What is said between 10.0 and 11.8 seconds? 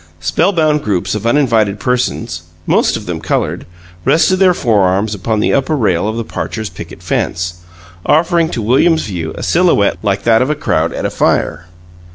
like that of a crowd at a fire.